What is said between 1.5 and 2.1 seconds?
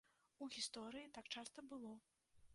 было.